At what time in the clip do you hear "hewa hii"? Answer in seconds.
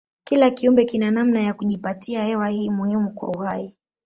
2.25-2.69